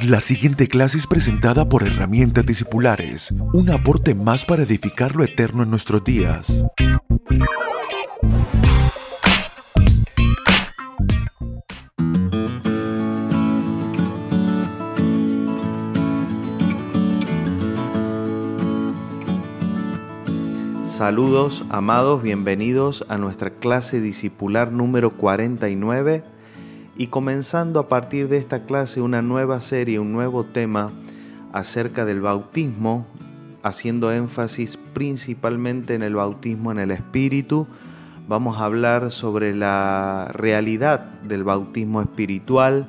[0.00, 5.62] La siguiente clase es presentada por Herramientas Discipulares, un aporte más para edificar lo eterno
[5.62, 6.46] en nuestros días.
[20.82, 26.31] Saludos, amados, bienvenidos a nuestra clase discipular número 49
[26.96, 30.90] y comenzando a partir de esta clase una nueva serie, un nuevo tema
[31.52, 33.06] acerca del bautismo,
[33.62, 37.66] haciendo énfasis principalmente en el bautismo en el Espíritu.
[38.28, 42.88] Vamos a hablar sobre la realidad del bautismo espiritual,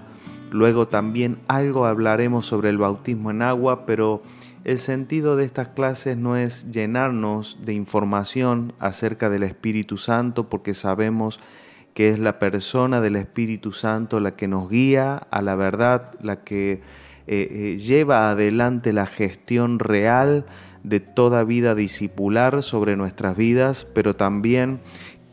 [0.52, 4.22] luego también algo hablaremos sobre el bautismo en agua, pero
[4.64, 10.73] el sentido de estas clases no es llenarnos de información acerca del Espíritu Santo porque
[10.73, 11.62] sabemos que
[11.96, 16.74] es la persona del Espíritu Santo la que nos guía a la verdad, la que
[16.74, 16.82] eh,
[17.28, 20.45] eh, lleva adelante la gestión real
[20.84, 24.82] de toda vida discipular sobre nuestras vidas, pero también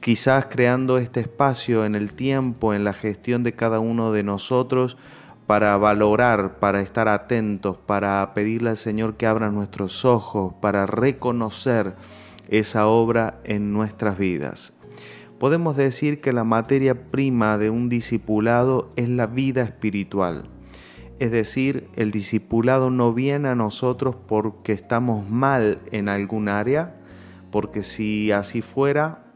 [0.00, 4.96] quizás creando este espacio en el tiempo, en la gestión de cada uno de nosotros,
[5.46, 11.94] para valorar, para estar atentos, para pedirle al Señor que abra nuestros ojos, para reconocer
[12.48, 14.72] esa obra en nuestras vidas.
[15.40, 20.50] Podemos decir que la materia prima de un discipulado es la vida espiritual.
[21.18, 26.94] Es decir, el discipulado no viene a nosotros porque estamos mal en algún área,
[27.50, 29.32] porque si así fuera,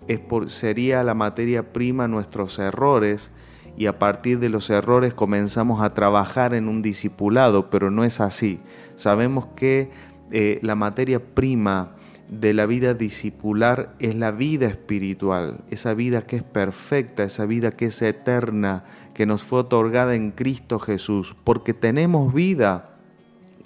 [0.49, 3.33] sería la materia prima nuestros errores,
[3.79, 8.21] y a partir de los errores comenzamos a trabajar en un discipulado, pero no es
[8.21, 8.61] así.
[8.95, 9.91] Sabemos que
[10.33, 11.94] eh, la materia prima
[12.29, 17.71] de la vida discipular es la vida espiritual, esa vida que es perfecta, esa vida
[17.71, 22.91] que es eterna, que nos fue otorgada en Cristo Jesús, porque tenemos vida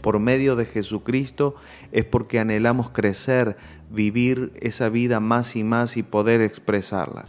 [0.01, 1.55] por medio de Jesucristo,
[1.93, 3.57] es porque anhelamos crecer,
[3.91, 7.25] vivir esa vida más y más y poder expresarla.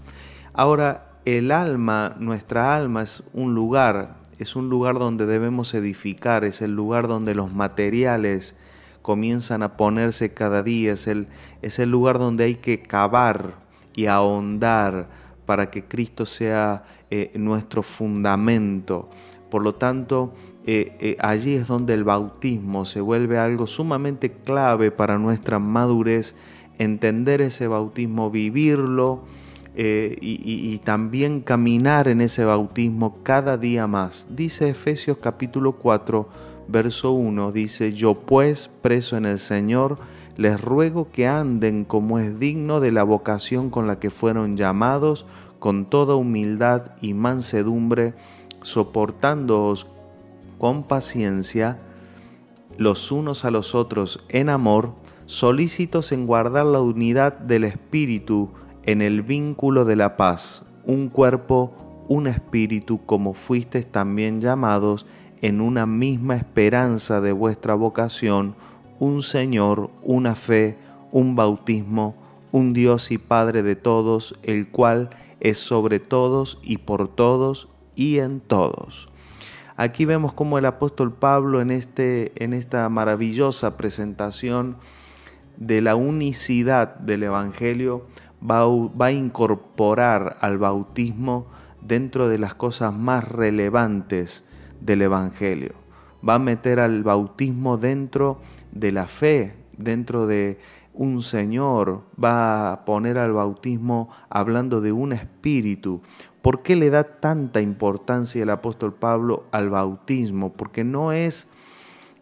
[0.54, 6.62] Ahora, el alma, nuestra alma es un lugar, es un lugar donde debemos edificar, es
[6.62, 8.56] el lugar donde los materiales
[9.02, 11.28] comienzan a ponerse cada día, es el,
[11.62, 13.56] es el lugar donde hay que cavar
[13.96, 15.08] y ahondar
[15.46, 19.10] para que Cristo sea eh, nuestro fundamento.
[19.50, 20.34] Por lo tanto,
[20.66, 26.36] eh, eh, allí es donde el bautismo se vuelve algo sumamente clave para nuestra madurez,
[26.78, 29.24] entender ese bautismo, vivirlo,
[29.82, 34.28] eh, y, también caminar en ese bautismo cada día más.
[34.30, 36.28] Dice Efesios capítulo 4,
[36.72, 39.98] verso 1, dice, yo pues, preso en el Señor,
[40.38, 45.26] les ruego que anden como es digno de la vocación con la que fueron llamados,
[45.60, 48.14] con toda humildad y mansedumbre,
[48.62, 49.88] soportándoos
[50.58, 51.80] con paciencia
[52.78, 54.94] los unos a los otros en amor,
[55.26, 58.52] solícitos en guardar la unidad del Espíritu,
[58.84, 61.74] en el vínculo de la paz, un cuerpo,
[62.08, 65.06] un espíritu, como fuisteis también llamados
[65.42, 68.56] en una misma esperanza de vuestra vocación,
[69.00, 70.78] un Señor, una fe,
[71.12, 72.16] un bautismo,
[72.52, 78.20] un Dios y Padre de todos, el cual es sobre todos y por todos y
[78.20, 79.10] en todos.
[79.78, 84.76] Aquí vemos cómo el apóstol Pablo en, este, en esta maravillosa presentación
[85.56, 88.06] de la unicidad del Evangelio
[88.44, 88.66] va,
[89.06, 91.48] a incorporar al bautismo
[91.82, 94.44] dentro de las cosas más relevantes
[94.82, 95.74] del Evangelio.
[96.28, 98.42] Va a meter al bautismo dentro
[98.72, 100.60] de la fe, dentro de
[100.94, 106.02] un Señor, va a poner al bautismo hablando de un espíritu.
[106.42, 110.52] ¿Por qué le da tanta importancia el apóstol Pablo al bautismo?
[110.52, 111.48] Porque no es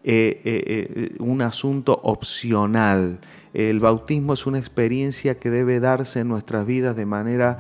[0.04, 0.64] eh, eh,
[0.96, 3.20] eh, un asunto opcional.
[3.54, 7.60] El bautismo es una experiencia que debe darse en nuestras vidas de manera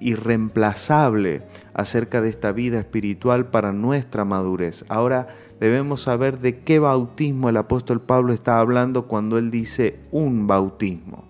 [0.00, 1.42] irreemplazable
[1.74, 4.84] acerca de esta vida espiritual para nuestra madurez.
[4.88, 5.28] Ahora
[5.60, 11.24] debemos saber de qué bautismo el apóstol Pablo está hablando cuando él dice un bautismo.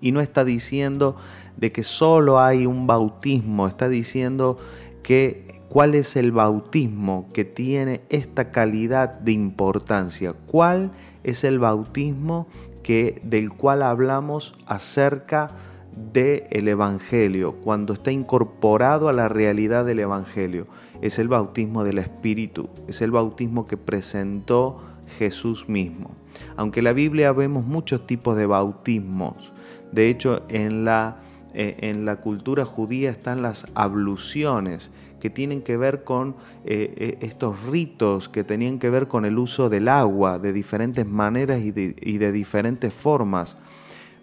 [0.00, 1.16] Y no está diciendo
[1.56, 4.58] de que solo hay un bautismo, está diciendo
[5.02, 10.92] que cuál es el bautismo que tiene esta calidad de importancia, cuál
[11.24, 12.46] es el bautismo
[12.82, 15.50] que, del cual hablamos acerca
[15.96, 20.66] del el Evangelio, cuando está incorporado a la realidad del Evangelio.
[21.00, 24.80] Es el bautismo del Espíritu, es el bautismo que presentó
[25.18, 26.12] Jesús mismo.
[26.56, 29.52] Aunque en la Biblia vemos muchos tipos de bautismos,
[29.92, 31.18] de hecho en la,
[31.52, 36.36] eh, en la cultura judía están las abluciones, que tienen que ver con
[36.66, 41.06] eh, eh, estos ritos, que tenían que ver con el uso del agua de diferentes
[41.06, 43.56] maneras de, y de diferentes formas.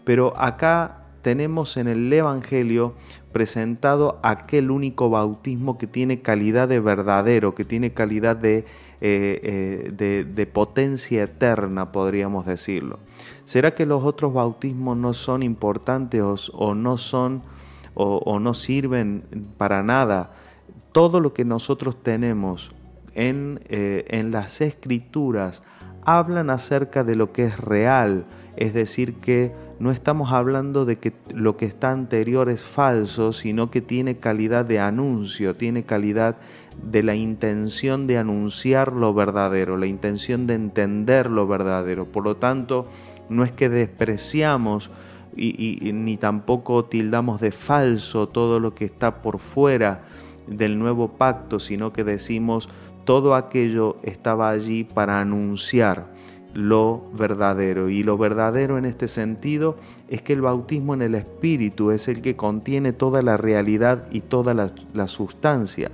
[0.03, 2.95] Pero acá tenemos en el Evangelio
[3.31, 8.65] presentado aquel único bautismo que tiene calidad de verdadero, que tiene calidad de,
[9.00, 13.00] eh, de, potencia eterna, podríamos decirlo.
[13.45, 16.21] ¿Será que los otros bautismos no son importantes
[16.53, 17.44] o, no son
[17.94, 19.23] o, no sirven
[19.57, 20.33] para nada?
[20.91, 22.73] Todo lo que nosotros tenemos
[23.13, 25.63] en, eh, en las escrituras
[26.03, 28.25] hablan acerca de lo que es real,
[28.57, 33.72] es decir, que no estamos hablando de que lo que está anterior es falso, sino
[33.72, 36.38] que tiene calidad de anuncio, tiene calidad
[36.83, 42.06] de la intención de anunciar lo verdadero, la intención de entender lo verdadero.
[42.06, 42.86] Por lo tanto,
[43.28, 44.92] no es que despreciamos
[45.36, 50.04] y, ni tampoco tildamos de falso todo lo que está por fuera
[50.45, 52.69] del nuevo pacto, sino que decimos
[53.04, 56.20] todo aquello estaba allí para anunciar
[56.53, 57.89] lo verdadero.
[57.89, 59.77] Y lo verdadero en este sentido
[60.09, 64.21] es que el bautismo en el Espíritu es el que contiene toda la realidad y
[64.21, 65.92] toda la, sustancia.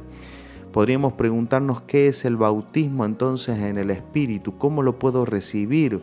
[0.72, 6.02] Podríamos preguntarnos qué es el bautismo entonces en el Espíritu, cómo lo puedo recibir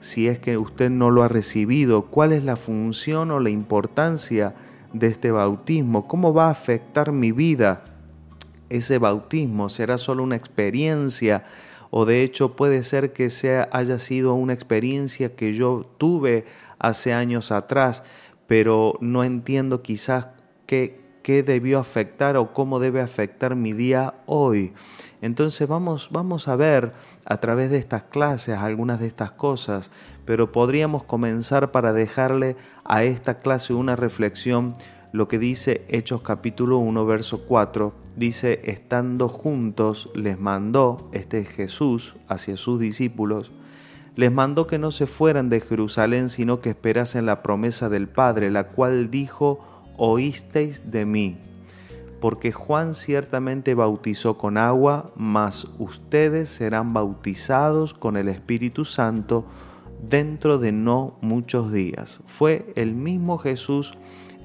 [0.00, 4.54] si es que usted no lo ha recibido, cuál es la función o la importancia
[4.92, 7.84] de este bautismo, cómo va a afectar mi vida
[8.68, 11.44] ese bautismo, será solo una experiencia
[11.94, 16.46] o de hecho puede ser que sea, haya sido una experiencia que yo tuve
[16.78, 18.02] hace años atrás,
[18.46, 20.28] pero no entiendo quizás
[20.64, 24.72] qué, qué debió afectar o cómo debe afectar mi día hoy.
[25.20, 26.94] Entonces vamos, vamos a ver
[27.26, 29.90] a través de estas clases algunas de estas cosas,
[30.24, 34.72] pero podríamos comenzar para dejarle a esta clase una reflexión
[35.12, 41.48] lo que dice Hechos capítulo 1, verso 4, dice, estando juntos, les mandó, este es
[41.48, 43.52] Jesús, hacia sus discípulos,
[44.14, 48.50] les mandó que no se fueran de Jerusalén, sino que esperasen la promesa del Padre,
[48.50, 49.60] la cual dijo,
[49.96, 51.38] oísteis de mí.
[52.20, 59.46] Porque Juan ciertamente bautizó con agua, mas ustedes serán bautizados con el Espíritu Santo
[60.08, 62.20] dentro de no muchos días.
[62.26, 63.94] Fue el mismo Jesús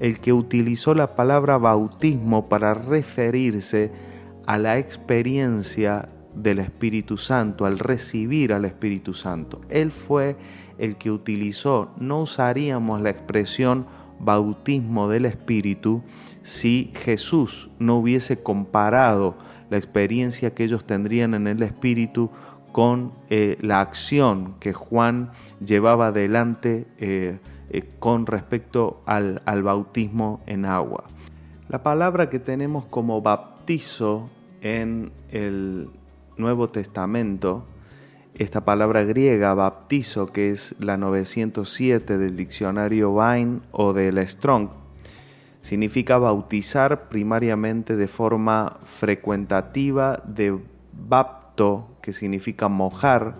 [0.00, 3.90] el que utilizó la palabra bautismo para referirse
[4.46, 9.60] a la experiencia del Espíritu Santo, al recibir al Espíritu Santo.
[9.68, 10.36] Él fue
[10.78, 13.86] el que utilizó, no usaríamos la expresión
[14.20, 16.02] bautismo del Espíritu
[16.42, 19.36] si Jesús no hubiese comparado
[19.70, 22.30] la experiencia que ellos tendrían en el Espíritu
[22.72, 25.32] con eh, la acción que Juan
[25.64, 26.86] llevaba adelante.
[26.98, 27.38] Eh,
[27.70, 31.04] eh, con respecto al, bautismo en agua.
[31.68, 34.30] La palabra que tenemos como bautizo
[34.60, 35.90] en el
[36.36, 37.66] Nuevo Testamento,
[38.36, 44.70] esta palabra griega baptizo, que es la 907 del diccionario Vine o del Strong,
[45.60, 50.58] significa bautizar primariamente de forma frecuentativa de
[50.92, 53.34] bapto, que significa mojar,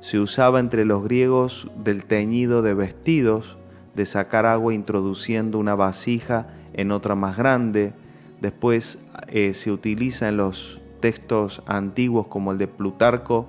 [0.00, 3.56] se usaba entre los griegos del teñido de vestidos,
[3.94, 7.92] de sacar agua introduciendo una vasija en otra más grande.
[8.40, 13.46] Después eh, se utiliza en los textos antiguos como el de Plutarco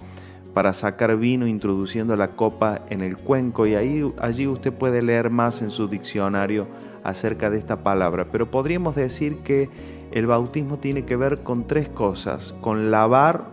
[0.54, 5.30] para sacar vino introduciendo la copa en el cuenco y ahí, allí usted puede leer
[5.30, 6.68] más en su diccionario
[7.04, 8.28] acerca de esta palabra.
[8.32, 9.70] Pero podríamos decir que
[10.12, 13.46] el bautismo tiene que ver con tres cosas, con lavar,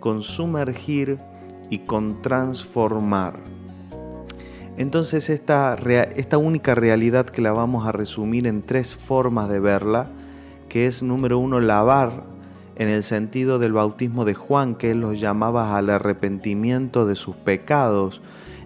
[0.00, 1.18] con sumergir
[1.70, 3.55] y con transformar.
[4.76, 5.74] Entonces esta,
[6.16, 10.08] esta única realidad que la vamos a resumir en tres formas de verla,
[10.68, 12.24] que es número uno, lavar
[12.76, 17.36] en el sentido del bautismo de Juan, que él los llamaba al arrepentimiento de sus
[17.36, 18.20] pecados.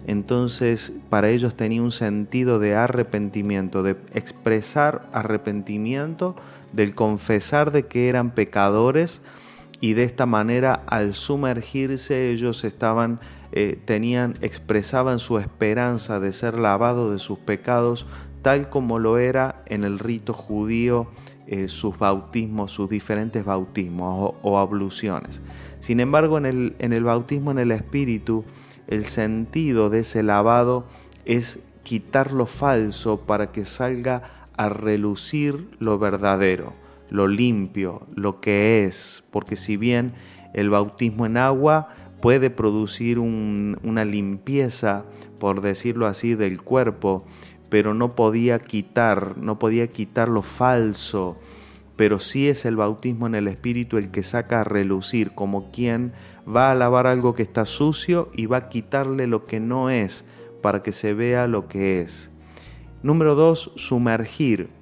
[0.05, 6.35] Entonces para ellos tenía un sentido de arrepentimiento, de expresar arrepentimiento,
[6.73, 9.21] del confesar de que eran pecadores
[9.81, 13.19] y de esta manera al sumergirse ellos estaban
[13.53, 18.05] eh, tenían, expresaban su esperanza de ser lavados de sus pecados,
[18.41, 21.07] tal como lo era en el rito judío
[21.47, 25.41] eh, sus bautismos, sus diferentes bautismos o, abluciones.
[25.81, 28.45] Sin embargo, en el, en el bautismo en el Espíritu,
[28.87, 30.85] el sentido de ese lavado
[31.25, 36.71] es quitar lo falso para que salga a relucir lo verdadero,
[37.11, 40.13] lo limpio, lo que es, porque si bien
[40.53, 41.89] el bautismo en agua
[42.21, 45.05] puede producir una limpieza,
[45.37, 47.25] por decirlo así, del cuerpo,
[47.69, 51.37] pero no podía quitar, no podía quitar lo falso,
[51.97, 56.13] pero sí es el bautismo en el Espíritu el que saca a relucir, como quien
[56.47, 60.25] va a lavar algo que está sucio y va a quitarle lo que no es
[60.61, 62.31] para que se vea lo que es.
[63.03, 64.80] Número dos, sumergir.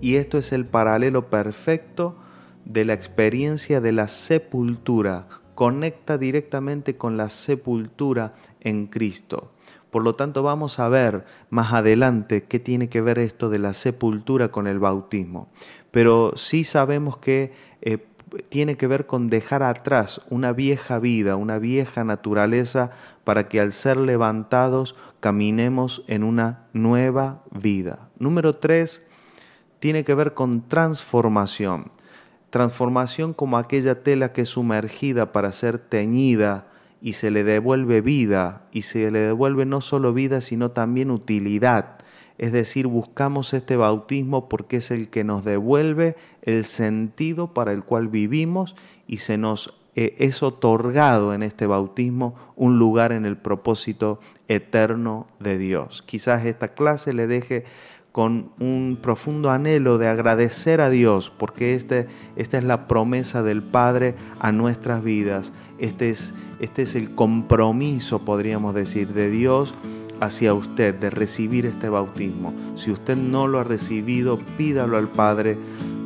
[0.00, 2.16] Y esto es el paralelo perfecto
[2.64, 5.26] de la experiencia de la sepultura.
[5.54, 9.52] Conecta directamente con la sepultura en Cristo.
[9.90, 13.72] Por lo tanto, vamos a ver más adelante qué tiene que ver esto de la
[13.72, 15.48] sepultura con el bautismo.
[15.90, 17.98] Pero sí sabemos que eh,
[18.50, 22.90] tiene que ver con dejar atrás una vieja vida, una vieja naturaleza,
[23.24, 28.10] para que al ser levantados caminemos en una nueva vida.
[28.18, 29.02] Número tres,
[29.78, 31.90] tiene que ver con transformación.
[32.50, 36.66] Transformación como aquella tela que es sumergida para ser teñida
[37.00, 41.98] y se le devuelve vida, y se le devuelve no solo vida, sino también utilidad.
[42.38, 47.84] Es decir, buscamos este bautismo porque es el que nos devuelve el sentido para el
[47.84, 53.36] cual vivimos y se nos eh, es otorgado en este bautismo un lugar en el
[53.36, 56.02] propósito eterno de Dios.
[56.02, 57.64] Quizás esta clase le deje
[58.18, 63.62] con un profundo anhelo de agradecer a Dios, porque este, esta es la promesa del
[63.62, 65.52] Padre a nuestras vidas.
[65.78, 69.72] Este es, este es el compromiso, podríamos decir, de Dios
[70.20, 72.52] hacia usted de recibir este bautismo.
[72.74, 75.56] Si usted no lo ha recibido, pídalo al Padre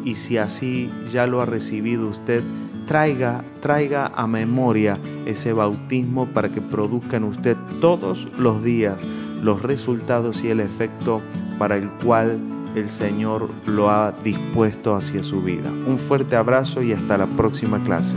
[0.05, 2.43] y si así ya lo ha recibido usted,
[2.87, 9.03] traiga, traiga a memoria ese bautismo para que produzca en usted todos los días
[9.43, 11.21] los resultados y el efecto
[11.59, 12.41] para el cual
[12.75, 15.71] el Señor lo ha dispuesto hacia su vida.
[15.87, 18.17] Un fuerte abrazo y hasta la próxima clase.